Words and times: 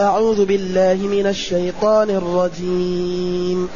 أعوذ 0.00 0.44
بالله 0.44 0.94
من 0.94 1.26
الشيطان 1.26 2.10
الرجيم. 2.10 3.68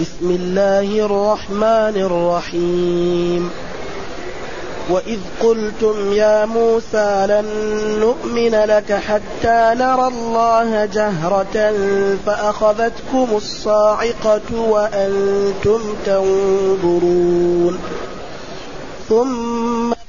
بسم 0.00 0.30
الله 0.30 1.06
الرحمن 1.06 1.96
الرحيم. 1.96 3.50
وإذ 4.90 5.18
قلتم 5.42 6.12
يا 6.12 6.46
موسى 6.46 7.26
لن 7.28 7.44
نؤمن 8.00 8.54
لك 8.54 8.92
حتى 8.92 9.74
نرى 9.78 10.08
الله 10.08 10.84
جهرة 10.84 11.74
فأخذتكم 12.26 13.26
الصاعقة 13.36 14.40
وأنتم 14.52 15.80
تنظرون. 16.06 17.78
ثم 19.08 19.89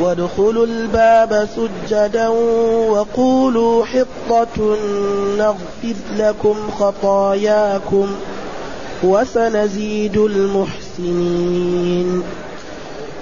وادخلوا 0.00 0.66
الباب 0.66 1.48
سجدا 1.56 2.28
وقولوا 2.88 3.84
حطة 3.84 4.76
نغفر 5.38 5.94
لكم 6.18 6.56
خطاياكم 6.78 8.08
وسنزيد 9.02 10.16
المحسنين. 10.16 12.22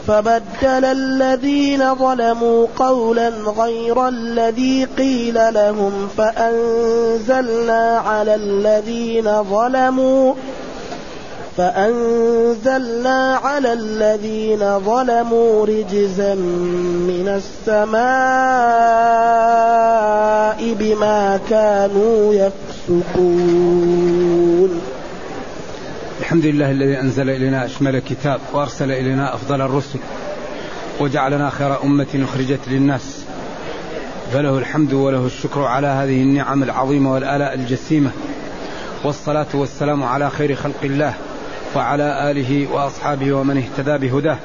فبدل 0.07 0.85
الذين 0.85 1.95
ظلموا 1.95 2.67
قولا 2.77 3.29
غير 3.29 4.09
الذي 4.09 4.85
قيل 4.85 5.35
لهم 5.35 6.09
فأنزلنا 6.19 8.03
على 8.07 8.35
الذين 8.35 9.43
ظلموا 9.43 10.35
فأنزلنا 11.57 13.41
على 13.45 13.73
الذين 13.73 14.81
ظلموا 14.81 15.67
رجزا 15.67 16.35
من 16.35 17.29
السماء 17.29 17.97
بما 20.75 21.41
كانوا 21.51 22.35
يفسقون. 22.35 23.61
الحمد 26.21 26.47
لله 26.47 26.71
الذي 26.71 27.01
أنزل 27.01 27.31
إلينا 27.31 27.65
أشمل 27.65 27.99
كتاب 27.99 28.41
وأرسل 28.53 28.91
إلينا 28.93 29.35
أفضل 29.35 29.61
الرسل 29.61 29.99
وجعلنا 31.01 31.51
خير 31.51 31.83
أمة 31.83 32.07
أخرجت 32.15 32.61
للناس. 32.69 33.25
فله 34.33 34.59
الحمد 34.59 34.93
وله 34.93 35.27
الشكر 35.27 35.63
على 35.63 35.87
هذه 35.87 36.23
النعم 36.23 36.63
العظيمة 36.63 37.13
والآلاء 37.13 37.55
الجسيمة 37.55 38.11
والصلاة 39.05 39.47
والسلام 39.55 40.03
على 40.03 40.31
خير 40.31 40.55
خلق 40.55 40.83
الله. 40.85 41.15
وعلى 41.75 42.31
آله 42.31 42.73
وأصحابه 42.73 43.33
ومن 43.33 43.57
اهتدى 43.57 44.09
بهداه. 44.09 44.39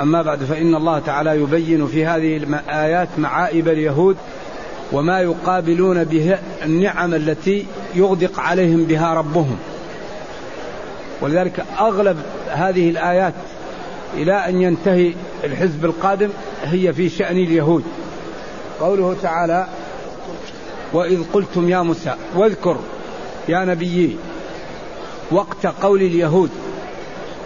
أما 0.00 0.22
بعد 0.22 0.44
فإن 0.44 0.74
الله 0.74 0.98
تعالى 0.98 1.36
يبين 1.36 1.86
في 1.86 2.06
هذه 2.06 2.36
الآيات 2.36 3.08
معائب 3.18 3.68
اليهود 3.68 4.16
وما 4.92 5.20
يقابلون 5.20 6.04
به 6.04 6.38
النعم 6.64 7.14
التي 7.14 7.66
يغدق 7.94 8.40
عليهم 8.40 8.84
بها 8.84 9.14
ربهم. 9.14 9.58
ولذلك 11.20 11.64
أغلب 11.80 12.16
هذه 12.48 12.90
الآيات 12.90 13.34
إلى 14.14 14.32
أن 14.32 14.62
ينتهي 14.62 15.12
الحزب 15.44 15.84
القادم 15.84 16.28
هي 16.64 16.92
في 16.92 17.08
شأن 17.08 17.36
اليهود. 17.36 17.84
قوله 18.80 19.16
تعالى 19.22 19.66
وإذ 20.92 21.22
قلتم 21.32 21.68
يا 21.68 21.82
موسى 21.82 22.14
واذكر 22.34 22.76
يا 23.48 23.64
نبيي 23.64 24.16
وقت 25.30 25.66
قول 25.66 26.02
اليهود 26.02 26.50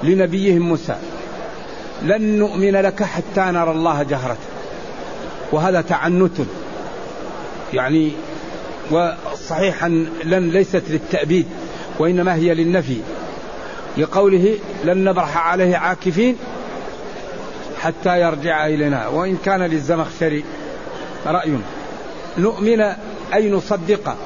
لنبيهم 0.02 0.62
موسى 0.62 0.96
لن 2.02 2.38
نؤمن 2.38 2.72
لك 2.72 3.02
حتى 3.02 3.40
نرى 3.40 3.70
الله 3.70 4.02
جهرة. 4.02 4.36
وهذا 5.52 5.80
تعنت 5.80 6.40
يعني 7.74 8.12
وصحيحا 8.90 9.88
لن 10.24 10.50
ليست 10.50 10.82
للتأبيد 10.88 11.46
وإنما 11.98 12.34
هي 12.34 12.54
للنفي 12.54 12.96
لقوله 13.96 14.58
لن 14.84 15.04
نبرح 15.04 15.36
عليه 15.36 15.76
عاكفين 15.76 16.36
حتى 17.80 18.20
يرجع 18.20 18.66
إلينا. 18.66 19.08
وإن 19.08 19.36
كان 19.44 19.62
للزمخشري 19.62 20.44
رأي 21.26 21.58
نؤمن 22.38 22.80
أي 23.34 23.50
نصدق. 23.50 24.16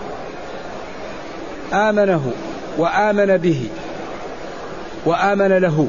آمنه. 1.72 2.32
وآمن 2.78 3.36
به. 3.36 3.68
وآمن 5.06 5.58
له. 5.58 5.88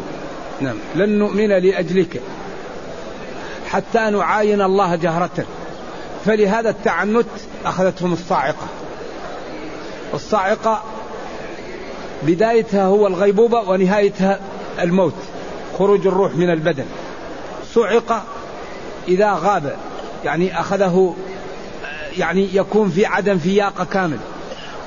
نعم. 0.61 0.77
لن 0.95 1.09
نؤمن 1.09 1.49
لأجلك. 1.49 2.21
حتى 3.69 4.09
نعاين 4.09 4.61
الله 4.61 4.95
جهرة. 4.95 5.45
فلهذا 6.25 6.69
التعنت 6.69 7.25
أخذتهم 7.65 8.13
الصاعقة. 8.13 8.67
الصاعقة 10.13 10.83
بدايتها 12.23 12.83
هو 12.83 13.07
الغيبوبة 13.07 13.59
ونهايتها 13.59 14.39
الموت. 14.79 15.15
خروج 15.79 16.07
الروح 16.07 16.35
من 16.35 16.49
البدن. 16.49 16.85
صعق 17.73 18.23
إذا 19.07 19.33
غاب. 19.33 19.75
يعني 20.25 20.59
أخذه 20.59 21.15
يعني 22.17 22.55
يكون 22.55 22.89
في 22.89 23.05
عدم 23.05 23.37
فياقة 23.37 23.83
كامل. 23.83 24.17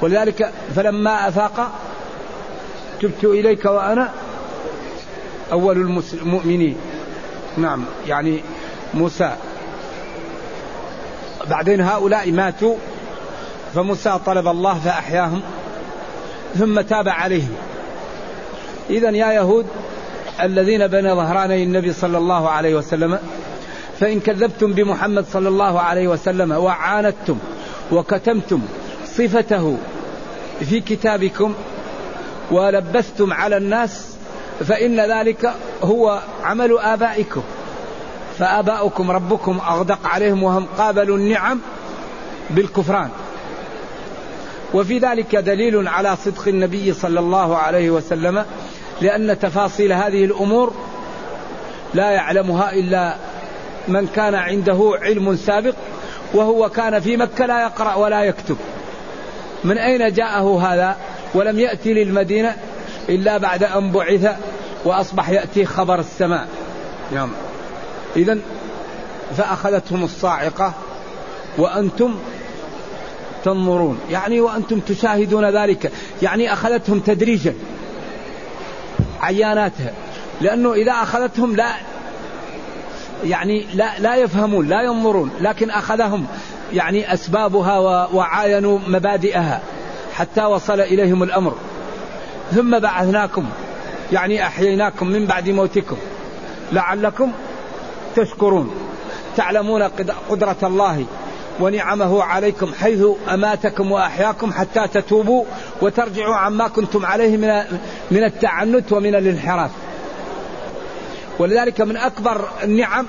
ولذلك 0.01 0.53
فلما 0.77 1.29
أفاق 1.29 1.73
تبت 3.03 3.25
إليك 3.25 3.65
وأنا 3.65 4.13
أول 5.53 5.77
المؤمنين. 6.13 6.77
نعم 7.57 7.85
يعني 8.07 8.41
موسى. 8.95 9.37
بعدين 11.51 11.81
هؤلاء 11.81 12.33
ماتوا 12.33 12.77
فموسى 13.75 14.19
طلب 14.27 14.49
الله 14.49 14.79
فأحياهم 14.85 15.43
ثم 16.55 16.81
تاب 16.81 17.09
عليهم. 17.09 17.55
إذا 18.91 19.11
يا 19.11 19.33
يهود 19.33 19.67
الذين 20.43 20.87
بين 20.87 21.15
ظهراني 21.15 21.63
النبي 21.63 21.93
صلى 21.93 22.19
الله 22.19 22.49
عليه 22.49 22.75
وسلم 22.75 23.19
فإن 24.01 24.21
كذبتم 24.21 24.73
بمحمد 24.73 25.25
صلى 25.33 25.49
الله 25.49 25.81
عليه 25.81 26.09
وسلم 26.09 26.53
وعاندتم 26.53 27.39
وكتمتم 27.93 28.61
صفته 29.07 29.77
في 30.61 30.81
كتابكم 30.81 31.55
ولبستم 32.53 33.33
على 33.33 33.57
الناس 33.57 34.17
فإن 34.65 35.01
ذلك 35.01 35.53
هو 35.83 36.21
عمل 36.43 36.79
آبائكم. 36.79 37.43
فآباؤكم 38.39 39.11
ربكم 39.11 39.61
أغدق 39.69 40.07
عليهم 40.07 40.43
وهم 40.43 40.67
قابلوا 40.79 41.17
النعم 41.17 41.61
بالكفران. 42.51 43.09
وفي 44.75 44.99
ذلك 44.99 45.37
دليل 45.37 45.89
على 45.89 46.17
صدق 46.17 46.49
النبي 46.49 46.93
صلى 46.93 47.21
الله 47.21 47.57
عليه 47.57 47.91
وسلم 47.91 48.45
لأن 49.01 49.39
تفاصيل 49.39 49.93
هذه 49.93 50.25
الأمور 50.25 50.75
لا 51.95 52.11
يعلمها 52.11 52.73
إلا 52.73 53.15
من 53.89 54.07
كان 54.07 54.35
عنده 54.35 54.93
علم 55.03 55.37
سابق 55.37 55.75
وهو 56.35 56.69
كان 56.69 57.01
في 57.01 57.17
مكة 57.17 57.47
لا 57.47 57.63
يقرأ 57.63 57.95
ولا 57.95 58.23
يكتب. 58.23 58.57
من 59.65 59.79
أين 59.79 60.13
جاءه 60.13 60.61
هذا؟ 60.63 60.97
ولم 61.35 61.59
يأتي 61.59 61.95
للمدينة 61.95 62.57
إلا 63.09 63.39
بعد 63.39 63.63
أن 63.65 63.91
بعث 63.91 64.37
وأصبح 64.85 65.29
يأتي 65.29 65.65
خبر 65.65 66.01
السماء. 66.01 66.49
نعم. 67.13 67.31
إذا 68.17 68.39
فأخذتهم 69.37 70.05
الصاعقة 70.05 70.73
وأنتم 71.59 72.15
تنظرون. 73.45 74.01
يعني 74.11 74.41
وأنتم 74.41 74.81
تشاهدون 74.81 75.57
ذلك. 75.57 75.93
يعني 76.23 76.53
أخذتهم 76.53 77.01
تدريجا. 77.01 77.55
عياناتها. 79.21 79.93
لأنه 80.41 80.73
إذا 80.73 80.93
أخذتهم 80.93 81.57
لا 81.57 81.73
يعني 83.25 83.67
لا 83.75 83.99
لا 83.99 84.17
يفهمون 84.17 84.69
لا 84.69 84.83
ينظرون. 84.83 85.31
لكن 85.41 85.71
أخذهم 85.71 86.27
يعني 86.73 87.15
أسبابها 87.15 87.79
وعاينوا 88.07 88.79
مبادئها. 88.87 89.61
حتى 90.23 90.45
وصل 90.45 90.81
إليهم 90.81 91.23
الأمر. 91.23 91.55
ثم 92.55 92.79
بعثناكم 92.79 93.45
يعني 94.13 94.47
أحييناكم 94.47 95.07
من 95.07 95.27
بعد 95.27 95.49
موتكم. 95.49 95.97
لعلكم 96.73 97.33
تشكرون. 98.17 98.71
تعلمون 99.37 99.83
قدرة 100.31 100.57
الله 100.63 101.05
ونعمه 101.61 102.23
عليكم 102.23 102.73
حيث 102.81 103.05
أماتكم 103.35 103.93
وأحياكم 103.93 104.53
حتى 104.53 104.89
تتوبوا 104.89 105.45
وترجعوا 105.83 106.35
عما 106.35 106.69
كنتم 106.69 107.07
عليه 107.07 107.37
من 107.37 107.79
من 108.11 108.25
التعنت 108.25 108.93
ومن 108.93 109.15
الانحراف. 109.15 109.71
ولذلك 111.39 111.81
من 111.81 111.97
أكبر 111.97 112.49
النعم 112.63 113.07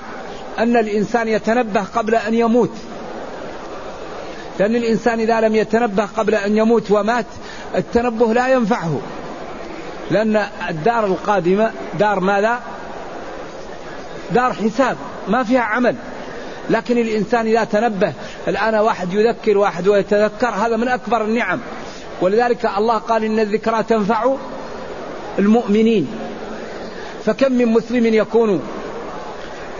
أن 0.58 0.76
الإنسان 0.76 1.28
يتنبه 1.28 1.82
قبل 1.82 2.14
أن 2.14 2.34
يموت. 2.34 2.72
لأن 4.58 4.76
الإنسان 4.76 5.20
إذا 5.20 5.40
لم 5.40 5.54
يتنبه 5.54 6.08
قبل 6.16 6.34
أن 6.34 6.56
يموت 6.56 6.90
ومات 6.90 7.26
التنبه 7.74 8.34
لا 8.34 8.48
ينفعه. 8.48 9.00
لأن 10.10 10.46
الدار 10.70 11.06
القادمة 11.06 11.70
دار 11.98 12.20
ماذا؟ 12.20 12.60
دار 14.30 14.52
حساب 14.52 14.96
ما 15.28 15.44
فيها 15.44 15.60
عمل. 15.60 15.96
لكن 16.70 16.98
الإنسان 16.98 17.46
إذا 17.46 17.64
تنبه 17.64 18.12
الآن 18.48 18.74
واحد 18.74 19.12
يذكر 19.12 19.58
واحد 19.58 19.88
ويتذكر 19.88 20.48
هذا 20.48 20.76
من 20.76 20.88
أكبر 20.88 21.24
النعم. 21.24 21.60
ولذلك 22.20 22.70
الله 22.78 22.98
قال 22.98 23.24
إن 23.24 23.38
الذكرى 23.38 23.82
تنفع 23.82 24.34
المؤمنين. 25.38 26.08
فكم 27.24 27.52
من 27.52 27.66
مسلم 27.66 28.14
يكون 28.14 28.62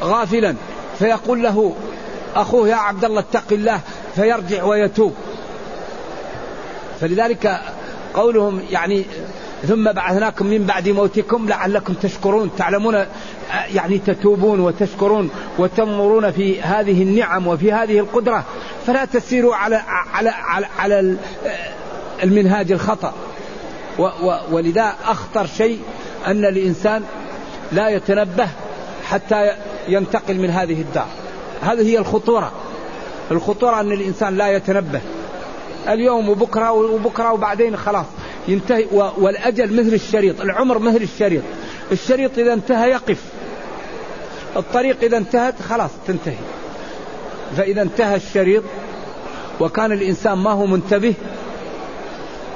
غافلا 0.03 0.55
فيقول 0.99 1.43
له 1.43 1.75
أخوه 2.37 2.69
يا 2.69 2.75
عبد 2.75 3.05
الله 3.05 3.21
اتق 3.21 3.53
الله 3.53 3.81
فيرجع 4.14 4.64
ويتوب. 4.64 5.14
فلذلك 7.00 7.61
قولهم 8.14 8.61
يعني 8.70 9.05
ثم 9.69 9.93
بعثناكم 9.93 10.46
من 10.46 10.64
بعد 10.66 10.88
موتكم 10.88 11.49
لعلكم 11.49 11.94
تشكرون 11.94 12.50
تعلمون 12.58 13.05
يعني 13.75 13.99
تتوبون 13.99 14.61
وتشكرون 14.61 15.31
وتنظرون 15.58 16.31
في 16.31 16.62
هذه 16.62 17.02
النعم 17.02 17.46
وفي 17.46 17.72
هذه 17.72 17.99
القدرة. 17.99 18.44
فلا 18.87 19.05
تسيروا 19.05 19.55
على 19.55 19.82
على 20.12 20.28
على, 20.31 20.66
على 20.78 21.16
المنهاج 22.22 22.72
الخطأ. 22.72 23.14
ولذا 24.50 24.94
أخطر 25.05 25.46
شيء 25.46 25.81
أن 26.26 26.44
الإنسان 26.44 27.02
لا 27.72 27.88
يتنبه 27.88 28.49
حتى 29.11 29.50
ينتقل 29.88 30.34
من 30.34 30.50
هذه 30.50 30.81
الدار. 30.81 31.08
هذه 31.62 31.88
هي 31.88 31.99
الخطورة. 31.99 32.52
الخطورة 33.31 33.81
أن 33.81 33.93
الإنسان 33.93 34.37
لا 34.37 34.49
يتنبه. 34.49 35.00
اليوم 35.88 36.29
وبكرة 36.29 36.73
وبكرة 36.73 37.32
وبعدين 37.32 37.76
خلاص 37.76 38.06
ينتهي. 38.49 38.87
والأجل 38.93 39.73
مثل 39.73 39.94
الشريط. 39.94 40.41
العمر 40.41 40.79
مثل 40.79 41.03
الشريط. 41.03 41.43
الشريط 41.93 42.38
إذا 42.38 42.53
انتهى 42.53 42.91
يقف. 42.91 43.23
الطريق 44.56 44.97
إذا 45.03 45.17
انتهت 45.17 45.62
خلاص 45.62 45.91
تنتهي. 46.06 46.37
فإذا 47.56 47.82
انتهى 47.82 48.17
الشريط 48.17 48.62
وكان 49.61 49.93
الإنسان 49.93 50.38
ما 50.38 50.50
هو 50.50 50.67
منتبه 50.67 51.15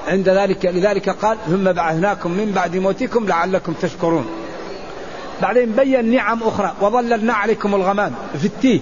عند 0.09 0.29
ذلك 0.29 0.67
لذلك 0.67 1.09
قال 1.09 1.37
ثم 1.47 1.73
بعثناكم 1.73 2.31
من 2.31 2.53
بعد 2.55 2.77
موتكم 2.77 3.27
لعلكم 3.27 3.73
تشكرون. 3.73 4.27
بعدين 5.43 5.73
بين 5.73 6.11
نعم 6.11 6.43
أخرى 6.43 6.75
وظللنا 6.81 7.33
عليكم 7.33 7.75
الغمام. 7.75 8.15
في 8.39 8.45
التيه. 8.45 8.81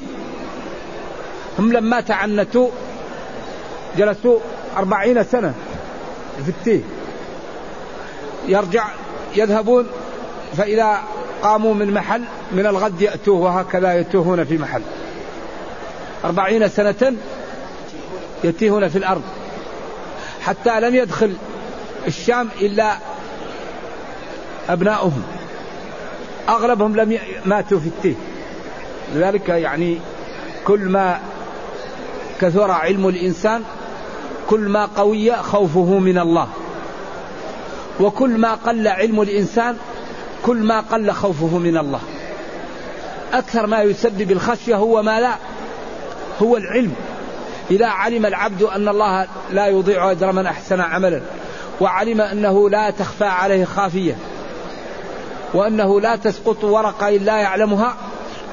هم 1.58 1.72
لما 1.72 2.00
تعنتوا 2.00 2.68
جلسوا 3.96 4.38
أربعين 4.76 5.24
سنة 5.24 5.54
في 6.44 6.48
التيه. 6.48 6.80
يرجع 8.48 8.84
يذهبون 9.36 9.86
فإذا 10.56 11.00
قاموا 11.42 11.74
من 11.74 11.94
محل 11.94 12.22
من 12.52 12.66
الغد 12.66 13.00
يأتوه 13.00 13.40
وهكذا 13.40 13.94
يتوهون 13.94 14.44
في 14.44 14.58
محل. 14.58 14.82
أربعين 16.24 16.68
سنة 16.68 17.16
يتيهون 18.44 18.88
في 18.88 18.98
الأرض. 18.98 19.22
حتى 20.40 20.80
لم 20.80 20.94
يدخل 20.94 21.34
الشام 22.06 22.48
إلا 22.60 22.96
أبناؤهم. 24.68 25.22
أغلبهم 26.48 26.96
لم 26.96 27.18
ماتوا 27.44 27.78
في 27.78 27.86
التيه. 27.86 28.14
لذلك 29.14 29.48
يعني 29.48 29.98
كل 30.64 30.80
ما 30.80 31.20
كثر 32.40 32.70
علم 32.70 33.08
الإنسان 33.08 33.62
كل 34.50 34.60
ما 34.60 34.88
قوي 34.96 35.36
خوفه 35.36 35.98
من 35.98 36.18
الله. 36.18 36.48
وكل 38.00 38.38
ما 38.38 38.54
قل 38.54 38.88
علم 38.88 39.20
الإنسان 39.20 39.76
كل 40.42 40.56
ما 40.56 40.80
قل 40.80 41.12
خوفه 41.12 41.58
من 41.58 41.76
الله. 41.76 42.00
أكثر 43.32 43.66
ما 43.66 43.82
يسبب 43.82 44.30
الخشية 44.30 44.76
هو 44.76 45.02
ما 45.02 45.20
لا 45.20 45.34
هو 46.42 46.56
العلم. 46.56 46.94
إذا 47.70 47.86
علم 47.86 48.26
العبد 48.26 48.62
أن 48.62 48.88
الله 48.88 49.26
لا 49.50 49.66
يضيع 49.66 50.10
أجر 50.10 50.32
من 50.32 50.46
أحسن 50.46 50.80
عملا 50.80 51.20
وعلم 51.80 52.20
أنه 52.20 52.70
لا 52.70 52.90
تخفى 52.90 53.24
عليه 53.24 53.64
خافية 53.64 54.16
وأنه 55.54 56.00
لا 56.00 56.16
تسقط 56.16 56.64
ورقة 56.64 57.08
إلا 57.08 57.36
يعلمها 57.36 57.96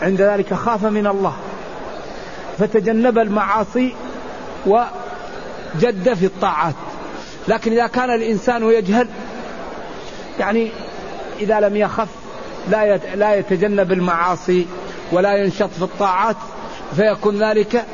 عند 0.02 0.22
ذلك 0.22 0.54
خاف 0.54 0.86
من 0.86 1.08
الله. 1.08 1.34
فتجنب 2.60 3.18
المعاصي 3.18 3.94
وجد 4.66 6.14
في 6.14 6.26
الطاعات. 6.26 6.76
لكن 7.48 7.72
إذا 7.72 7.88
كان 7.88 8.10
الإنسان 8.10 8.64
يجهل 8.64 9.08
يعني 10.40 10.72
إذا 11.40 11.60
لم 11.60 11.76
يخف 11.76 12.08
لا 12.72 12.98
لا 13.16 13.36
يتجنب 13.36 13.92
المعاصي 13.92 14.66
ولا 15.12 15.36
ينشط 15.36 15.70
في 15.70 15.82
الطاعات 15.82 16.36
فيكون 16.96 17.44
ذلك 17.44 17.86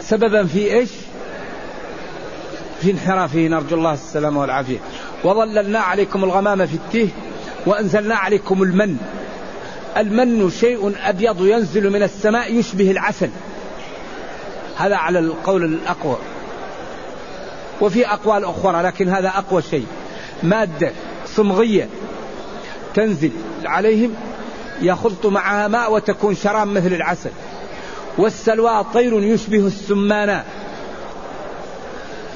سببا 0.00 0.44
في 0.46 0.74
إيش؟ 0.74 0.90
في 2.80 2.90
انحرافه 2.90 3.38
نرجو 3.38 3.76
الله 3.76 3.92
السلامة 3.92 4.40
والعافية. 4.40 4.78
وظللنا 5.24 5.78
عليكم 5.78 6.24
الغمام 6.24 6.66
في 6.66 6.74
التيه 6.74 7.08
وأنزلنا 7.66 8.14
عليكم 8.14 8.62
المن. 8.62 8.98
المن 9.96 10.50
شيء 10.50 10.92
أبيض 11.04 11.46
ينزل 11.46 11.90
من 11.90 12.02
السماء 12.02 12.54
يشبه 12.54 12.90
العسل. 12.90 13.30
هذا 14.76 14.96
على 14.96 15.18
القول 15.18 15.64
الأقوى. 15.64 16.16
وفي 17.80 18.06
أقوال 18.06 18.44
أخرى 18.44 18.82
لكن 18.82 19.08
هذا 19.08 19.28
أقوى 19.28 19.62
شيء. 19.62 19.86
مادة 20.42 20.92
صمغية 21.26 21.88
تنزل 22.94 23.30
عليهم 23.64 24.14
يخلط 24.82 25.26
معها 25.26 25.68
ماء 25.68 25.92
وتكون 25.92 26.34
شراب 26.34 26.68
مثل 26.68 26.92
العسل. 26.94 27.30
والسلوى 28.18 28.84
طير 28.94 29.22
يشبه 29.22 29.66
السمانة 29.66 30.44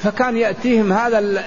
فكان 0.02 0.36
يأتيهم 0.36 0.92
هذا 0.92 1.42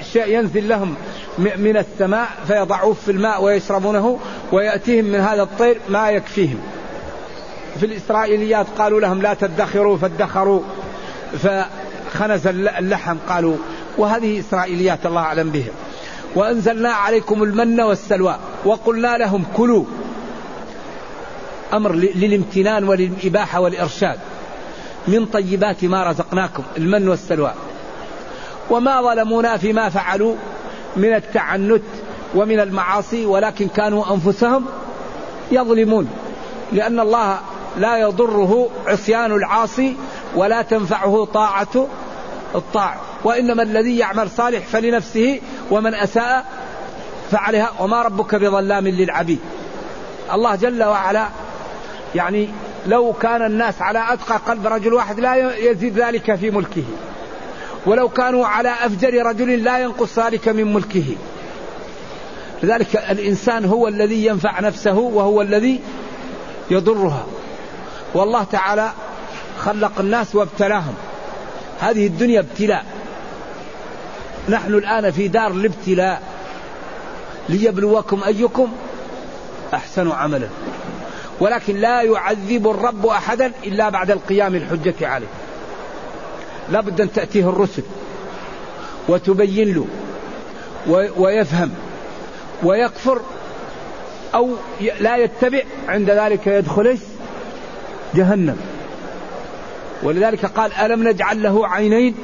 الشيء 0.00 0.38
ينزل 0.38 0.68
لهم 0.68 0.94
من 1.38 1.76
السماء 1.76 2.28
فيضعوه 2.48 2.94
في 2.94 3.10
الماء 3.10 3.42
ويشربونه. 3.42 4.18
ويأتيهم 4.52 5.04
من 5.04 5.20
هذا 5.20 5.42
الطير 5.42 5.80
ما 5.88 6.10
يكفيهم. 6.10 6.60
في 7.80 7.86
الإسرائيليات 7.86 8.66
قالوا 8.78 9.00
لهم 9.00 9.22
لا 9.22 9.34
تدخروا 9.34 9.96
فادخروا. 9.96 10.62
فخنز 11.38 12.46
اللحم 12.46 13.16
قالوا 13.28 13.56
وهذه 13.98 14.40
إسرائيليات 14.40 15.06
الله 15.06 15.20
أعلم 15.20 15.50
بها. 15.50 15.70
وأنزلنا 16.34 16.90
عليكم 16.90 17.42
المن 17.42 17.80
والسلوى 17.80 18.38
وقلنا 18.64 19.18
لهم 19.18 19.44
كلوا. 19.56 19.84
أمر 21.72 21.92
للامتنان 21.92 22.84
وللإباحة 22.84 23.60
والإرشاد. 23.60 24.18
من 25.08 25.26
طيبات 25.26 25.84
ما 25.84 26.10
رزقناكم 26.10 26.62
المن 26.78 27.08
والسلوى. 27.08 27.54
وما 28.70 29.02
ظلمونا 29.02 29.56
فيما 29.56 29.88
فعلوا. 29.88 30.34
من 30.96 31.14
التعنت 31.14 31.82
ومن 32.34 32.60
المعاصي 32.60 33.26
ولكن 33.26 33.68
كانوا 33.68 34.14
أنفسهم 34.14 34.64
يظلمون. 35.50 36.10
لأن 36.72 37.00
الله 37.00 37.38
لا 37.78 37.96
يضره 37.96 38.68
عصيان 38.86 39.32
العاصي 39.32 39.96
ولا 40.36 40.62
تنفعه 40.62 41.24
طاعة 41.34 41.86
الطاع. 42.54 42.96
وإنما 43.24 43.62
الذي 43.62 43.98
يعمل 43.98 44.30
صالح 44.30 44.66
فلنفسه 44.66 45.40
ومن 45.70 45.94
أساء 45.94 46.46
فعليها. 47.30 47.70
وما 47.80 48.02
ربك 48.02 48.34
بظلام 48.34 48.88
للعبيد. 48.88 49.38
الله 50.32 50.54
جل 50.54 50.84
وعلا 50.84 51.28
يعني 52.14 52.48
لو 52.86 53.12
كان 53.12 53.46
الناس 53.46 53.82
على 53.82 54.12
أتقى 54.12 54.36
قلب 54.46 54.66
رجل 54.66 54.94
واحد 54.94 55.20
لا 55.20 55.56
يزيد 55.56 55.98
ذلك 55.98 56.34
في 56.34 56.50
ملكه. 56.50 56.84
ولو 57.86 58.08
كانوا 58.08 58.46
على 58.46 58.68
أفجر 58.68 59.26
رجل 59.26 59.64
لا 59.64 59.78
ينقص 59.78 60.18
ذلك 60.18 60.48
من 60.48 60.74
ملكه. 60.74 61.16
لذلك 62.62 62.96
الإنسان 62.96 63.64
هو 63.64 63.88
الذي 63.88 64.26
ينفع 64.26 64.60
نفسه 64.60 64.98
وهو 64.98 65.42
الذي 65.42 65.80
يضرها. 66.70 67.26
والله 68.14 68.44
تعالى 68.44 68.92
خلق 69.58 69.92
الناس 70.00 70.34
وابتلاهم. 70.34 70.94
هذه 71.80 72.06
الدنيا 72.06 72.40
ابتلاء. 72.40 72.84
نحن 74.48 74.74
الآن 74.74 75.10
في 75.10 75.28
دار 75.28 75.50
الابتلاء. 75.50 76.22
ليبلوكم 77.48 78.24
أيكم 78.24 78.72
أحسن 79.74 80.10
عملا. 80.10 80.48
ولكن 81.40 81.76
لا 81.76 82.02
يعذب 82.02 82.68
الرب 82.70 83.06
أحدا 83.06 83.52
إلا 83.64 83.88
بعد 83.88 84.10
القيام 84.10 84.54
الحجة 84.54 85.08
عليه. 85.08 85.26
لا 86.70 86.80
بد 86.80 87.00
أن 87.00 87.12
تأتيه 87.12 87.48
الرسل 87.48 87.82
وتبين 89.08 89.74
له 89.74 89.86
ويفهم. 91.16 91.70
ويكفر 92.62 93.20
أو 94.34 94.50
لا 95.00 95.16
يتبع 95.16 95.62
عند 95.88 96.10
ذلك 96.10 96.46
يدخل 96.46 96.98
جهنم. 98.14 98.56
ولذلك 100.02 100.46
قال 100.46 100.72
ألم 100.72 101.08
نجعل 101.08 101.42
له 101.42 101.68
عينين 101.68 102.14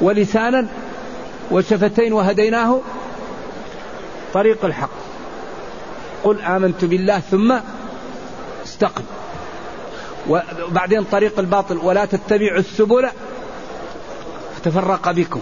ولسانا 0.00 0.66
وشفتين 1.50 2.12
وهديناه 2.12 2.80
طريق 4.34 4.64
الحق. 4.64 4.90
قل 6.24 6.40
آمنت 6.40 6.84
بالله 6.84 7.20
ثم 7.20 7.58
استقم. 8.64 9.04
وبعدين 10.28 11.04
طريق 11.04 11.38
الباطل. 11.38 11.78
ولا 11.78 12.04
تتبعوا 12.04 12.58
السبل 12.58 13.08
فتفرق 14.56 15.10
بكم. 15.10 15.40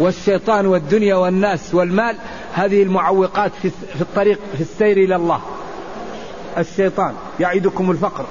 والشيطان 0.00 0.66
والدنيا 0.66 1.14
والناس 1.14 1.74
والمال 1.74 2.16
هذه 2.52 2.82
المعوقات 2.82 3.52
في 3.62 4.00
الطريق 4.00 4.38
في 4.54 4.60
السير 4.60 4.96
إلى 4.96 5.16
الله. 5.16 5.40
الشيطان 6.58 7.14
يعدكم 7.40 7.90
الفقر. 7.90 8.24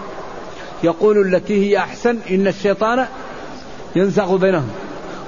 يقول 0.83 1.35
التي 1.35 1.69
هي 1.69 1.77
أحسن 1.77 2.17
إن 2.31 2.47
الشيطان 2.47 3.05
ينزغ 3.95 4.35
بينهم. 4.35 4.69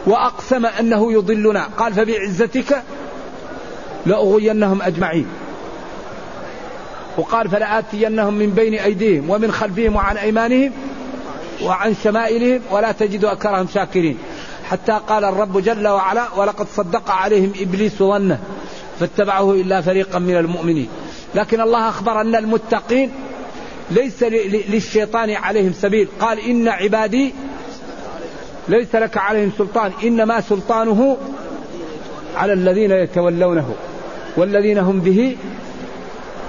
وأقسم 0.06 0.66
أنه 0.66 1.14
يضلنا. 1.14 1.68
قال 1.78 1.94
فبعزتك 1.94 2.84
لأغوينهم 4.06 4.82
أجمعين. 4.82 5.28
وقال 7.18 7.50
فلآتينهم 7.50 8.34
من 8.34 8.50
بين 8.50 8.74
أيديهم 8.74 9.30
ومن 9.30 9.52
خلفهم 9.52 9.96
وعن 9.96 10.18
أيمانهم 10.18 10.72
وعن 11.64 11.96
شمائلهم 12.04 12.62
ولا 12.72 12.92
تجد 12.92 13.26
أكرهم 13.26 13.68
شاكرين. 13.74 14.18
حتى 14.70 15.00
قال 15.08 15.24
الرب 15.24 15.58
جل 15.58 15.88
وعلا 15.88 16.34
ولقد 16.36 16.68
صدق 16.68 17.12
عليهم 17.12 17.52
إبليس 17.60 17.98
ظنه 17.98 18.40
فاتبعه 19.00 19.52
إلا 19.54 19.82
فريقا 19.82 20.20
من 20.20 20.38
المؤمنين. 20.38 20.90
لكن 21.36 21.62
الله 21.62 21.90
أخبر 21.90 22.22
أن 22.22 22.36
المتقين 22.36 23.12
ليس 23.92 24.24
للشيطان 24.70 25.32
عليهم 25.32 25.74
سبيل. 25.74 26.08
قال 26.20 26.40
إن 26.40 26.68
عبادي 26.68 27.34
ليس 28.68 28.96
لك 28.96 29.18
عليهم 29.18 29.52
سلطان. 29.58 29.92
إنما 30.04 30.42
سلطانه 30.42 31.18
على 32.36 32.54
الذين 32.54 32.92
يتولونه 32.92 33.76
والذين 34.38 34.78
هم 34.78 35.00
به 35.00 35.38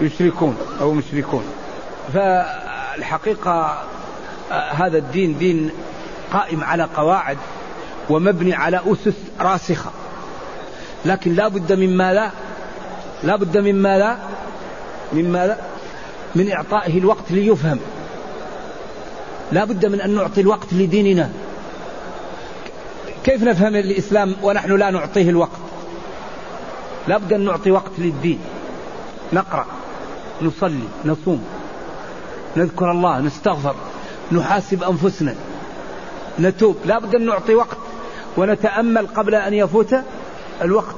يشركون 0.01 0.57
أو 0.81 0.93
مشركون. 0.93 1.45
فالحقيقة 2.15 3.83
هذا 4.51 4.99
الدين 4.99 5.39
دين 5.39 5.71
قائم 6.33 6.65
على 6.65 6.89
قواعد 6.97 7.39
ومبني 8.11 8.55
على 8.55 8.81
أسس 8.87 9.17
راسخة. 9.41 9.91
لكن 11.05 11.35
لا 11.35 11.49
بد 11.49 11.73
من 11.73 11.97
ماذا؟ 11.97 12.33
لا 13.23 13.37
بد 13.37 13.59
من 13.59 13.83
ماذا؟ 13.83 14.19
من 15.13 15.33
ماذا؟ 15.33 15.59
من 16.35 16.53
إعطائه 16.53 16.99
الوقت 16.99 17.31
ليفهم. 17.31 17.79
لا 19.53 19.65
بد 19.65 19.87
من 19.87 20.01
أن 20.01 20.15
نعطي 20.15 20.41
الوقت 20.41 20.73
لديننا. 20.73 21.31
كيف 23.25 23.43
نفهم 23.43 23.77
الإسلام 23.77 24.35
ونحن 24.43 24.77
لا 24.77 24.91
نعطيه 24.91 25.31
الوقت؟ 25.31 25.59
لا 27.09 27.19
بد 27.19 27.33
أن 27.33 27.45
نعطي 27.45 27.71
وقت 27.71 27.93
للدين. 27.99 28.39
نقرأ 29.33 29.67
نصلي 30.43 30.89
نصوم. 31.05 31.45
نذكر 32.57 32.91
الله 32.91 33.21
نستغفر 33.21 33.75
نحاسب 34.33 34.83
أنفسنا. 34.83 35.35
نتوب. 36.41 36.77
لا 36.85 36.99
بد 36.99 37.15
أن 37.15 37.27
نعطي 37.27 37.55
وقت 37.55 37.77
ونتأمل 38.37 39.07
قبل 39.07 39.35
أن 39.35 39.55
يفوت 39.55 39.95
الوقت. 40.63 40.97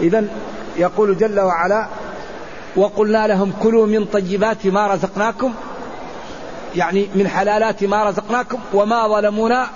إذا 0.00 0.24
يقول 0.76 1.18
جل 1.18 1.40
وعلا 1.40 1.86
وقلنا 2.76 3.26
لهم 3.26 3.52
كلوا 3.62 3.86
من 3.86 4.04
طيبات 4.04 4.66
ما 4.66 4.86
رزقناكم 4.86 5.54
يعني 6.76 7.08
من 7.14 7.28
حلالات 7.28 7.84
ما 7.84 8.04
رزقناكم 8.04 8.58
وما 8.74 9.08
ظلمونا 9.08 9.66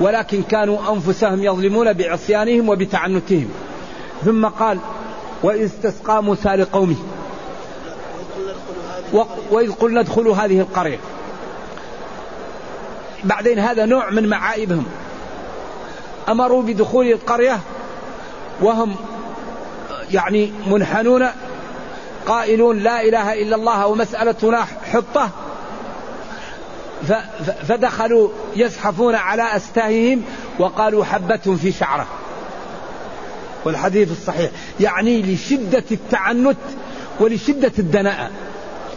ولكن 0.00 0.42
كانوا 0.42 0.92
أنفسهم 0.92 1.42
يظلمون 1.42 1.92
بعصيانهم 1.92 2.68
وبتعنتهم. 2.68 3.48
ثم 4.24 4.46
قال 4.46 4.78
وإذ 5.42 5.64
استسقى 5.64 6.22
موسى 6.22 6.48
لقومه. 6.48 6.96
وإذ 9.50 9.72
قلنا 9.72 10.00
ادخلوا 10.00 10.36
هذه 10.36 10.60
القرية. 10.60 10.98
بعدين 13.24 13.58
هذا 13.58 13.84
نوع 13.84 14.10
من 14.10 14.28
معائبهم 14.28 14.86
أمروا 16.28 16.62
بدخول 16.62 17.06
القرية 17.06 17.60
وهم 18.60 18.96
يعني 20.10 20.52
منحنون 20.66 21.26
قائلون 22.26 22.78
لا 22.78 23.02
إله 23.02 23.42
إلا 23.42 23.56
الله 23.56 23.86
ومسألتنا 23.86 24.66
حطة 24.92 25.30
فدخلوا 27.68 28.28
يزحفون 28.56 29.14
على 29.14 29.56
استاههم 29.56 30.22
وقالوا 30.58 31.04
حبة 31.04 31.36
في 31.36 31.72
شعرة. 31.72 32.06
والحديث 33.64 34.10
الصحيح 34.10 34.50
يعني 34.80 35.22
لشدة 35.22 35.84
التعنت 35.90 36.56
ولشدة 37.20 37.72
الدناءة. 37.78 38.30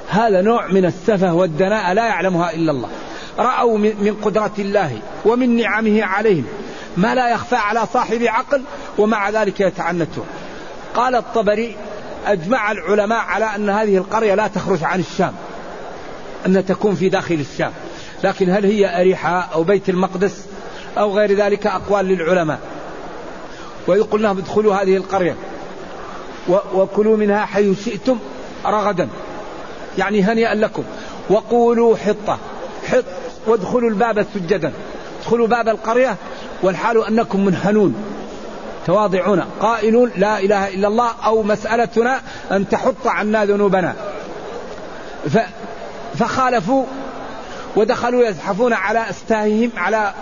هذا 0.10 0.42
نوع 0.42 0.68
من 0.68 0.86
السفه 0.86 1.34
والدناءة 1.34 1.94
لا 1.94 2.06
يعلمها 2.06 2.54
إلا 2.54 2.72
الله. 2.72 2.90
رأوا 3.40 3.78
من 3.78 4.18
قدرة 4.24 4.54
الله 4.60 5.00
ومن 5.26 5.58
نعمه 5.58 6.04
عليهم. 6.04 6.46
ما 6.98 7.16
لا 7.16 7.30
يخفى 7.30 7.56
على 7.56 7.88
صاحب 7.94 8.24
عقل 8.24 8.62
ومع 8.98 9.30
ذلك 9.30 9.60
يتعنتون 9.60 10.26
قال 10.96 11.16
الطبري 11.16 11.76
أجمع 12.26 12.72
العلماء 12.72 13.20
على 13.20 13.46
أن 13.46 13.70
هذه 13.70 13.98
القرية 13.98 14.36
لا 14.36 14.48
تخرج 14.48 14.84
عن 14.84 15.00
الشام 15.00 15.34
أن 16.46 16.66
تكون 16.66 16.96
في 16.96 17.10
داخل 17.10 17.36
الشام. 17.36 17.72
لكن 18.24 18.50
هل 18.50 18.66
هي 18.66 19.02
أريحة 19.02 19.40
أو 19.54 19.64
بيت 19.64 19.90
المقدس 19.90 20.46
أو 20.98 21.18
غير 21.18 21.34
ذلك 21.34 21.68
أقوال 21.68 22.06
للعلماء؟ 22.06 22.60
وإذ 23.88 24.04
قلنا 24.04 24.32
ادخلوا 24.32 24.76
هذه 24.76 24.98
القرية 24.98 25.36
وكلوا 26.74 27.18
منها 27.18 27.46
حيث 27.46 27.86
شئتم 27.86 28.20
رغدا. 28.66 29.08
يعني 29.98 30.24
هنيئا 30.24 30.56
لكم. 30.56 30.84
وقولوا 31.30 31.98
حطة 31.98 32.38
حط 32.88 33.06
وادخلوا 33.48 33.90
الباب 33.90 34.26
سجدا. 34.34 34.74
ادخلوا 35.22 35.48
باب 35.48 35.70
القرية 35.70 36.16
والحال 36.66 37.06
أنكم 37.06 37.46
منهنون 37.46 37.96
تواضعون 38.86 39.44
قائلون 39.60 40.12
لا 40.16 40.40
إله 40.40 40.68
إلا 40.68 40.88
الله 40.88 41.12
أو 41.26 41.44
مسألتنا 41.44 42.22
أن 42.52 42.70
تحط 42.70 43.08
عنا 43.08 43.46
ذنوبنا. 43.46 43.96
فخالفوا 46.16 46.86
ودخلوا 47.76 48.28
يزحفون 48.28 48.74
على 48.74 49.10
أستاههم 49.10 49.70
على 49.78 50.14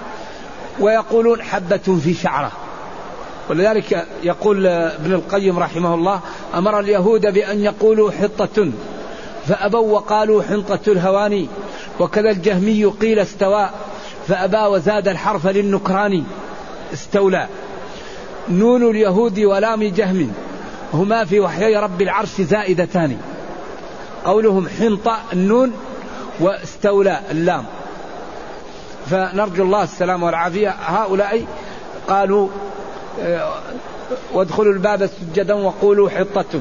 ويقولون 0.79 1.41
حبة 1.41 1.99
في 2.03 2.13
شعرة. 2.13 2.51
ولذلك 3.49 4.07
يقول 4.23 4.67
ابن 4.67 5.13
القيم 5.13 5.59
رحمه 5.59 5.93
الله 5.93 6.19
أمر 6.55 6.79
اليهود 6.79 7.33
بأن 7.33 7.59
يقولوا 7.59 8.11
حطة 8.11 8.71
فأبوا 9.47 9.93
وقالوا 9.93 10.43
حنطة 10.43 10.79
الهواني. 10.87 11.47
وكذا 11.99 12.29
الجهمي 12.29 12.85
قيل 12.85 13.19
استوى 13.19 13.69
فأبى 14.27 14.57
وزاد 14.57 15.07
الحرف 15.07 15.47
للنكران. 15.47 16.23
استولى. 16.93 17.47
نون 18.49 18.89
اليهود 18.89 19.39
ولام 19.39 19.83
جهم. 19.83 20.31
هما 20.93 21.25
في 21.25 21.39
وحيي 21.39 21.77
رب 21.77 22.01
العرش 22.01 22.41
زائدتان. 22.41 23.17
قولهم 24.25 24.67
حنطة 24.79 25.17
النون 25.33 25.71
واستولى 26.39 27.19
اللام. 27.31 27.65
فنرجو 29.05 29.63
الله 29.63 29.83
السلامة 29.83 30.25
والعافية. 30.25 30.69
هؤلاء 30.69 31.45
قالوا 32.07 32.47
آه، 33.21 33.53
وادخلوا 34.33 34.73
الباب 34.73 35.05
سجدا 35.05 35.53
وقولوا 35.53 36.09
حطة. 36.09 36.59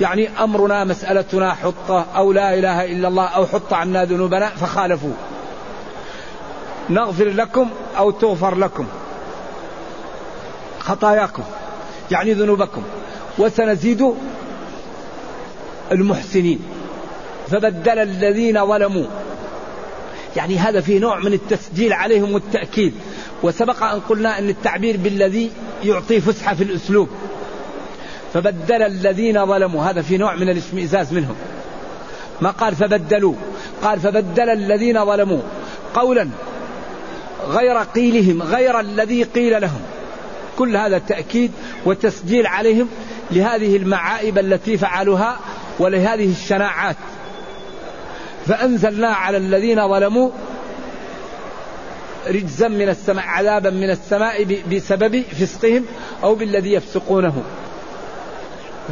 يعني 0.00 0.28
أمرنا 0.44 0.84
مسألتنا 0.84 1.54
حطة 1.54 2.06
أو 2.16 2.32
لا 2.32 2.54
إله 2.54 2.84
إلا 2.84 3.08
الله 3.08 3.24
أو 3.24 3.46
حط 3.46 3.72
عنا 3.72 4.04
ذنوبنا 4.04 4.46
فخالفوا. 4.46 5.12
نغفر 6.90 7.28
لكم 7.28 7.70
أو 7.98 8.10
تغفر 8.10 8.54
لكم. 8.54 8.86
خطاياكم 10.78 11.42
يعني 12.10 12.32
ذنوبكم. 12.32 12.82
وسنزيد 13.38 14.14
المحسنين. 15.92 16.60
فبدل 17.50 17.98
الذين 17.98 18.66
ظلموا. 18.66 19.06
يعني 20.36 20.58
هذا 20.58 20.80
فيه 20.80 20.98
نوع 20.98 21.18
من 21.18 21.32
التسجيل 21.32 21.92
عليهم 21.92 22.34
والتأكيد. 22.34 22.94
وسبق 23.42 23.82
أن 23.82 24.00
قلنا 24.00 24.38
أن 24.38 24.48
التعبير 24.48 24.96
بالذي 24.96 25.50
يعطي 25.84 26.20
فسحة 26.20 26.54
في 26.54 26.64
الأسلوب. 26.64 27.08
فبدل 28.34 28.82
الذين 28.82 29.46
ظلموا. 29.46 29.82
هذا 29.82 30.02
في 30.02 30.18
نوع 30.18 30.34
من 30.34 30.48
الاشمئزاز 30.48 31.12
منهم. 31.12 31.36
ما 32.40 32.50
قال 32.50 32.76
فبدلوا؟ 32.76 33.34
قال 33.82 34.00
فبدل 34.00 34.50
الذين 34.50 35.04
ظلموا. 35.04 35.42
قولا 35.94 36.28
غير 37.50 37.78
قيلهم 37.78 38.42
غير 38.42 38.80
الذي 38.80 39.22
قيل 39.22 39.62
لهم. 39.62 39.80
كل 40.58 40.76
هذا 40.76 40.98
تأكيد 40.98 41.52
وتسجيل 41.84 42.46
عليهم 42.46 42.88
لهذه 43.30 43.76
المعائب 43.76 44.38
التي 44.38 44.76
فعلوها 44.78 45.36
ولهذه 45.78 46.30
الشناعات. 46.30 46.96
فأنزلنا 48.46 49.08
على 49.08 49.36
الذين 49.36 49.88
ظلموا 49.88 50.30
رجزا 52.26 52.68
من 52.68 52.88
السماء 52.88 53.24
عذابا 53.26 53.70
من 53.70 53.90
السماء 53.90 54.44
بسبب 54.72 55.22
فسقهم 55.22 55.84
أو 56.22 56.34
بالذي 56.34 56.72
يفسقونه. 56.72 57.42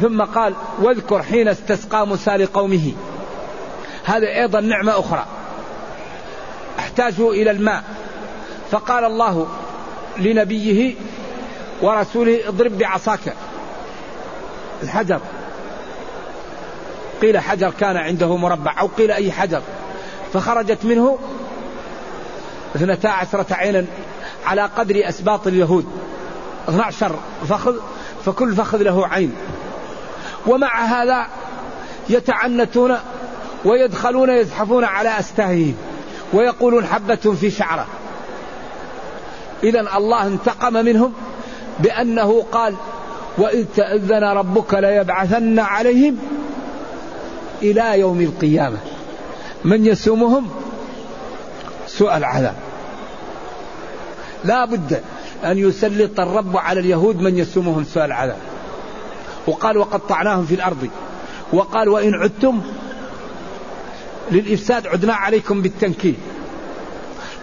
ثم 0.01 0.21
قال 0.21 0.53
واذكر 0.81 1.23
حين 1.23 1.47
استسقى 1.47 2.07
موسى 2.07 2.31
لقومه. 2.31 2.91
هذا 4.03 4.27
أيضا 4.27 4.59
نعمة 4.59 4.99
أخرى. 4.99 5.25
احتاجوا 6.79 7.33
إلى 7.33 7.51
الماء. 7.51 7.83
فقال 8.71 9.03
الله 9.03 9.47
لنبيه 10.17 10.95
ورسوله 11.81 12.39
اضرب 12.47 12.77
بعصاك. 12.77 13.33
الحجر. 14.83 15.19
قيل 17.21 17.39
حجر 17.39 17.71
كان 17.79 17.97
عنده 17.97 18.37
مربع 18.37 18.79
أو 18.79 18.87
قيل 18.87 19.11
أي 19.11 19.31
حجر. 19.31 19.61
فخرجت 20.33 20.85
منه 20.85 21.19
اثنتا 22.75 23.07
عشرة 23.07 23.53
عينا 23.53 23.85
على 24.45 24.61
قدر 24.61 25.09
أسباط 25.09 25.47
اليهود. 25.47 25.85
12 26.69 27.15
فخذ 27.49 27.75
فكل 28.25 28.55
فخذ 28.55 28.77
له 28.77 29.07
عين. 29.07 29.35
ومع 30.47 30.85
هذا 30.85 31.27
يتعنتون 32.09 32.97
ويدخلون 33.65 34.29
يزحفون 34.29 34.83
على 34.83 35.19
أستاههم 35.19 35.75
ويقولون 36.33 36.85
حبة 36.85 37.15
في 37.15 37.51
شعره. 37.51 37.87
إذا 39.63 39.97
الله 39.97 40.27
انتقم 40.27 40.73
منهم 40.73 41.13
بأنه 41.79 42.45
قال 42.51 42.75
وإذ 43.37 43.65
تأذن 43.75 44.23
ربك 44.23 44.73
ليبعثن 44.73 45.59
عليهم 45.59 46.17
إلى 47.61 47.99
يوم 47.99 48.21
القيامة. 48.21 48.77
من 49.65 49.85
يسومهم؟ 49.85 50.49
سوء 51.87 52.17
العذاب. 52.17 52.55
لا 54.45 54.65
بد 54.65 55.01
أن 55.43 55.57
يسلط 55.57 56.19
الرب 56.19 56.57
على 56.57 56.79
اليهود 56.79 57.21
من 57.21 57.37
يسومهم 57.37 57.83
سوء 57.83 58.05
العذاب. 58.05 58.37
وقال 59.47 59.77
وقطعناهم 59.77 60.45
في 60.45 60.55
الأرض. 60.55 60.87
وقال 61.53 61.89
وإن 61.89 62.13
عدتم 62.13 62.61
للإفساد 64.31 64.87
عدنا 64.87 65.13
عليكم 65.13 65.61
بالتنكيل. 65.61 66.15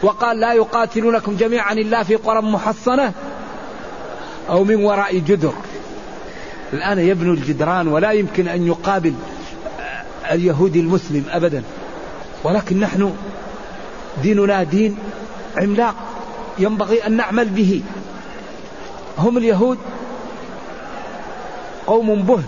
وقال 0.03 0.41
لا 0.41 0.53
يقاتلونكم 0.53 1.37
جميعا 1.37 1.73
إلا 1.73 2.03
في 2.03 2.15
قرى 2.15 2.41
محصنة 2.43 3.13
أو 4.49 4.65
من 4.65 4.85
وراء 4.85 5.19
جدر. 5.19 5.53
الآن 6.73 6.99
يبنوا 6.99 7.35
الجدران 7.35 7.89
ولا 7.89 8.13
يمكن 8.13 8.49
أن 8.49 8.67
يقابل 8.67 9.15
اليهودي 10.31 10.81
المسلم 10.81 11.25
أبدا. 11.31 11.63
ولكن 12.45 12.81
نحن 12.81 13.15
ديننا 14.23 14.63
دين 14.63 14.97
عملاق 15.57 15.95
ينبغي 16.59 17.07
أن 17.07 17.17
نعمل 17.17 17.49
به. 17.49 17.83
هم 19.19 19.39
اليهود 19.39 19.79
قوم 21.87 22.23
به 22.23 22.43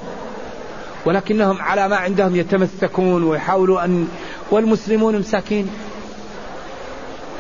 ولكنهم 1.07 1.63
على 1.63 1.89
ما 1.89 1.97
عندهم 1.97 2.37
يتمسكون 2.37 3.23
ويحاولوا 3.23 3.85
أن 3.85 4.09
والمسلمون 4.51 5.19
مساكين. 5.19 5.71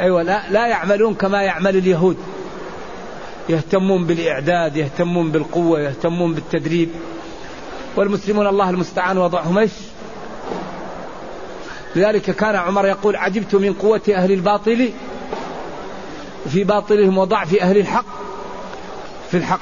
أيوة 0.00 0.22
لا, 0.22 0.42
لا 0.50 0.66
يعملون 0.66 1.14
كما 1.14 1.42
يعمل 1.42 1.76
اليهود. 1.76 2.16
يهتمون 3.48 4.04
بالإعداد 4.04 4.76
يهتمون 4.76 5.30
بالقوة 5.30 5.80
يهتمون 5.80 6.34
بالتدريب. 6.34 6.88
والمسلمون 7.96 8.46
الله 8.46 8.70
المستعان 8.70 9.18
وضعهم 9.18 9.58
إيش؟ 9.58 9.72
لذلك 11.96 12.22
كان 12.22 12.56
عمر 12.56 12.87
يقول 12.87 13.16
عجبت 13.16 13.54
من 13.54 13.72
قوة 13.72 14.00
أهل 14.08 14.32
الباطل 14.32 14.90
في 16.48 16.64
باطلهم 16.64 17.18
وضعف 17.18 17.54
أهل 17.54 17.78
الحق 17.78 18.06
في 19.30 19.37
الحق. 19.37 19.61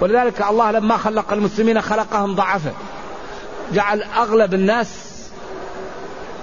ولذلك 0.00 0.42
الله 0.50 0.70
لما 0.70 0.96
خلق 0.96 1.32
المسلمين 1.32 1.80
خلقهم 1.80 2.34
ضعفا. 2.34 2.72
جعل 3.72 4.02
أغلب 4.02 4.54
الناس 4.54 4.88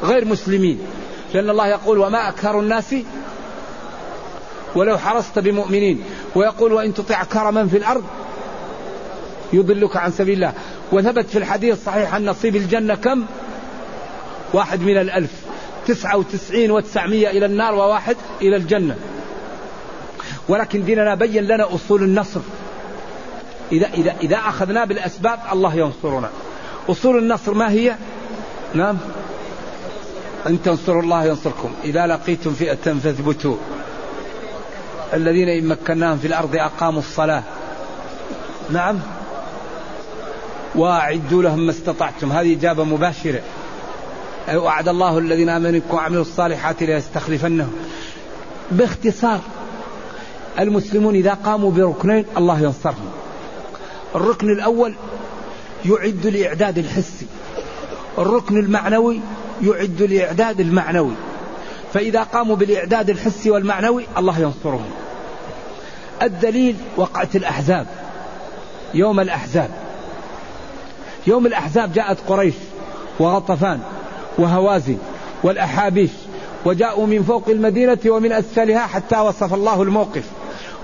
غير 0.03 0.25
مسلمين. 0.25 0.79
لأن 1.37 1.49
الله 1.49 1.67
يقول 1.67 1.97
وما 1.97 2.29
أكثر 2.29 2.59
الناس 2.59 2.95
ولو 4.75 4.97
حرصت 4.97 5.39
بمؤمنين 5.39 6.03
ويقول 6.35 6.73
وإن 6.73 6.93
تطع 6.93 7.23
كرما 7.23 7.67
في 7.67 7.77
الأرض 7.77 8.03
يضلك 9.53 9.97
عن 9.97 10.11
سبيل 10.11 10.35
الله. 10.35 10.53
وثبت 10.91 11.29
في 11.29 11.37
الحديث 11.37 11.73
الصحيح 11.73 12.15
أن 12.15 12.25
نصيب 12.25 12.55
الجنة 12.55 12.95
كم؟ 12.95 13.25
واحد 14.53 14.81
من 14.81 14.97
الألف. 14.97 15.31
تسعة 15.87 16.17
وتسعين 16.17 16.71
وتسعمية 16.71 17.29
إلى 17.29 17.45
النار 17.45 17.75
وواحد 17.75 18.15
إلى 18.41 18.55
الجنة. 18.55 18.95
ولكن 20.49 20.85
ديننا 20.85 21.15
بين 21.15 21.43
لنا 21.43 21.75
أصول 21.75 22.03
النصر. 22.03 22.41
إذا, 23.71 23.87
إذا, 23.93 24.15
إذا 24.21 24.37
أخذنا 24.37 24.85
بالأسباب 24.85 25.39
الله 25.53 25.75
ينصرنا. 25.75 26.29
أصول 26.89 27.17
النصر 27.17 27.53
ما 27.53 27.71
هي؟ 27.71 27.95
نعم. 28.73 28.97
أن 30.47 30.61
تنصروا 30.61 31.01
الله 31.01 31.25
ينصركم. 31.25 31.69
إذا 31.83 32.07
لقيتم 32.07 32.53
فئة 32.53 32.75
فاثبتوا. 32.75 33.55
الذين 35.13 35.49
إن 35.49 35.67
مكناهم 35.67 36.17
في 36.17 36.27
الأرض 36.27 36.55
أقاموا 36.55 36.99
الصلاة. 36.99 37.43
نعم. 38.69 38.99
وأعدوا 40.75 41.43
لهم 41.43 41.65
ما 41.65 41.71
استطعتم. 41.71 42.31
هذه 42.31 42.53
إجابة 42.53 42.83
مباشرة. 42.83 43.41
وعد 44.53 44.87
الله 44.87 45.17
الذين 45.17 45.49
آمنوا 45.49 45.81
وعملوا 45.91 46.21
الصالحات 46.21 46.83
ليستخلفنهم. 46.83 47.73
باختصار 48.71 49.39
المسلمون 50.59 51.15
إذا 51.15 51.33
قاموا 51.33 51.71
بركنين 51.71 52.25
الله 52.37 52.61
ينصرهم. 52.61 53.09
الركن 54.15 54.49
الأول 54.49 54.93
يعد 55.85 56.25
الإعداد 56.25 56.77
الحسي 56.77 57.25
الركن 58.17 58.57
المعنوي 58.57 59.19
يعد 59.61 60.01
الإعداد 60.01 60.59
المعنوي. 60.59 61.13
فإذا 61.93 62.23
قاموا 62.23 62.55
بالإعداد 62.55 63.09
الحسي 63.09 63.51
والمعنوي 63.51 64.05
الله 64.17 64.39
ينصرهم. 64.39 64.89
الدليل 66.21 66.75
وقعة 66.97 67.29
الأحزاب. 67.35 67.87
يوم 68.93 69.19
الأحزاب. 69.19 69.69
يوم 71.27 71.45
الأحزاب 71.45 71.93
جاءت 71.93 72.17
قريش 72.27 72.55
وغطفان 73.19 73.79
وهوازن 74.37 74.97
والأحابيش 75.43 76.11
وجاءوا 76.65 77.07
من 77.07 77.23
فوق 77.23 77.49
المدينة 77.49 77.99
ومن 78.07 78.31
أسفلها 78.31 78.87
حتى 78.87 79.19
وصف 79.19 79.53
الله 79.53 79.83
الموقف. 79.83 80.23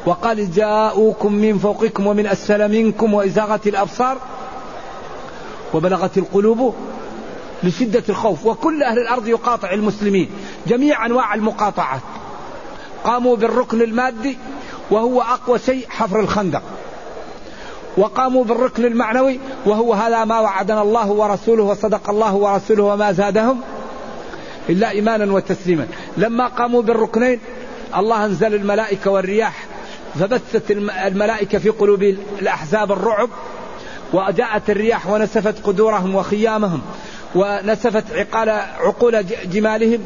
وقال 0.06 0.52
جاءوكم 0.52 1.34
من 1.34 1.58
فوقكم 1.58 2.08
ومن 2.08 2.28
أسفل 2.28 2.72
منكم 2.72 3.14
وإزاغت 3.14 3.68
الأبصار 3.68 4.18
وبلغت 5.74 6.18
القلوب 6.18 6.74
لشدة 7.63 8.04
الخوف 8.10 8.45
وكل 8.45 8.84
أهل 8.84 8.99
الأرض 8.99 9.28
يقاطع 9.28 9.73
المسلمين 9.73 10.30
جميع 10.67 11.06
أنواع 11.06 11.34
المقاطعات. 11.34 12.02
قاموا 13.04 13.36
بالركن 13.36 13.82
المادي 13.82 14.38
وهو 14.91 15.21
أقوى 15.21 15.60
شيء 15.60 15.86
حفر 15.89 16.19
الخندق. 16.19 16.62
وقاموا 17.97 18.43
بالركن 18.43 18.86
المعنوي 18.86 19.39
وهو 19.65 19.93
هذا 19.93 20.26
ما 20.26 20.39
وعدنا 20.39 20.82
الله 20.82 21.12
ورسوله 21.12 21.63
وصدق 21.63 22.10
الله 22.10 22.36
ورسوله 22.36 22.84
وما 22.84 23.12
زادهم 23.12 23.62
إلا 24.69 24.89
إيمانا 24.89 25.34
وتسليما. 25.34 25.88
لما 26.17 26.47
قاموا 26.47 26.82
بالركنين 26.82 27.39
الله 27.97 28.26
أنزل 28.26 28.56
الملائكة 28.56 29.12
والرياح 29.12 29.65
فبثت 30.19 30.71
الملائكة 31.06 31.58
في 31.58 31.69
قلوب 31.69 32.04
الأحزاب 32.41 32.91
الرعب 32.91 33.30
وجاءت 34.13 34.69
الرياح 34.69 35.08
ونسفت 35.08 35.65
قدورهم 35.65 36.15
وخيامهم. 36.15 36.82
ونسفت 37.36 38.04
عقال 38.13 38.50
عقول 38.80 39.26
جمالهم 39.52 40.00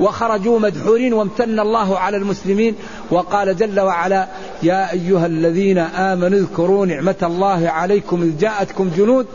وخرجوا 0.00 0.58
مدحورين 0.58 1.12
وامتن 1.12 1.60
الله 1.60 1.98
على 1.98 2.16
المسلمين 2.16 2.74
وقال 3.10 3.56
جل 3.56 3.80
وعلا 3.80 4.28
يا 4.62 4.92
أيها 4.92 5.26
الذين 5.26 5.78
آمنوا 5.78 6.38
اذكروا 6.38 6.86
نعمة 6.86 7.16
الله 7.22 7.68
عليكم 7.68 8.22
إذ 8.22 8.38
جاءتكم 8.38 8.90
جنود 8.96 9.26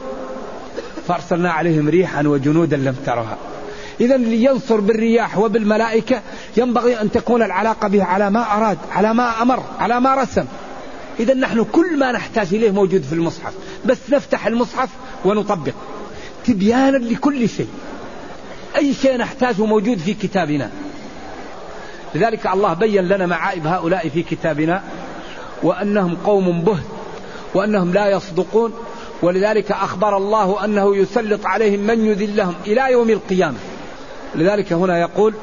فأرسلنا 1.07 1.51
عليهم 1.51 1.89
ريحا 1.89 2.27
وجنودا 2.27 2.77
لم 2.77 2.95
ترها 3.05 3.37
إذا 4.01 4.15
اللي 4.15 4.43
ينصر 4.43 4.79
بالرياح 4.79 5.37
وبالملائكة 5.37 6.21
ينبغي 6.57 7.01
أن 7.01 7.11
تكون 7.11 7.43
العلاقة 7.43 7.87
به 7.87 8.03
على 8.03 8.29
ما 8.29 8.57
أراد 8.57 8.77
على 8.91 9.13
ما 9.13 9.41
أمر 9.41 9.63
على 9.79 9.99
ما 9.99 10.15
رسم. 10.15 10.45
إذا 11.19 11.33
نحن 11.33 11.63
كل 11.63 11.99
ما 11.99 12.11
نحتاج 12.11 12.53
إليه 12.53 12.71
موجود 12.71 13.01
في 13.01 13.13
المصحف. 13.13 13.53
بس 13.85 13.97
نفتح 14.09 14.47
المصحف 14.47 14.89
ونطبق. 15.25 15.73
تبيانا 16.45 16.97
لكل 16.97 17.49
شيء. 17.49 17.69
أي 18.75 18.93
شيء 18.93 19.17
نحتاجه 19.17 19.65
موجود 19.65 19.97
في 19.97 20.13
كتابنا. 20.13 20.69
لذلك 22.15 22.47
الله 22.47 22.73
بين 22.73 23.07
لنا 23.07 23.25
معائب 23.25 23.67
هؤلاء 23.67 24.09
في 24.09 24.23
كتابنا 24.23 24.83
وأنهم 25.63 26.15
قوم 26.15 26.61
بهت 26.61 26.83
وأنهم 27.53 27.93
لا 27.93 28.07
يصدقون 28.07 28.73
ولذلك 29.21 29.71
أخبر 29.71 30.17
الله 30.17 30.65
أنه 30.65 30.95
يسلط 30.95 31.45
عليهم 31.45 31.79
من 31.79 32.05
يذلهم 32.05 32.53
إلى 32.67 32.91
يوم 32.91 33.09
القيامة. 33.09 33.57
لذلك 34.35 34.73
هنا 34.73 34.99
يقول 34.99 35.33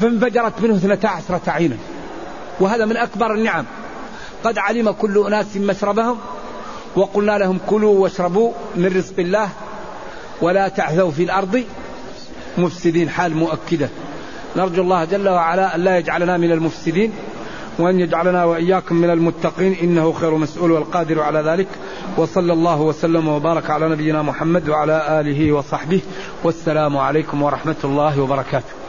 فانفجرت 0.00 0.60
منه 0.60 0.74
اثنتا 0.74 1.06
عشرة 1.06 1.42
عينا. 1.46 1.76
وهذا 2.60 2.84
من 2.84 2.96
أكبر 2.96 3.34
النعم. 3.34 3.64
قد 4.44 4.58
علم 4.58 4.90
كل 4.90 5.26
أناس 5.26 5.56
مشربهم 5.56 6.18
وقلنا 6.96 7.38
لهم 7.38 7.58
كلوا 7.66 7.98
واشربوا 7.98 8.52
من 8.76 8.96
رزق 8.96 9.14
الله. 9.18 9.48
ولا 10.44 10.68
تعثوا 10.68 11.10
في 11.10 11.22
الأرض 11.22 11.62
مفسدين 12.58 13.08
حال 13.08 13.36
مؤكدة. 13.36 13.88
نرجو 14.56 14.82
الله 14.82 15.04
جل 15.04 15.28
وعلا 15.28 15.74
أن 15.74 15.80
لا 15.80 15.98
يجعلنا 15.98 16.36
من 16.36 16.52
المفسدين 16.52 17.12
وأن 17.78 18.00
يجعلنا 18.00 18.44
وإياكم 18.44 18.94
من 18.94 19.10
المتقين 19.10 19.76
إنه 19.82 20.12
خير 20.12 20.34
مسؤول 20.36 20.70
والقادر 20.70 21.20
على 21.20 21.40
ذلك. 21.40 21.68
وصلى 22.16 22.52
الله 22.52 22.80
وسلم 22.80 23.28
وبارك 23.28 23.70
على 23.70 23.88
نبينا 23.88 24.22
محمد 24.22 24.68
وعلى 24.68 25.20
آله 25.20 25.52
وصحبه. 25.52 26.00
والسلام 26.44 26.96
عليكم 26.96 27.42
ورحمة 27.42 27.80
الله 27.84 28.20
وبركاته. 28.20 28.83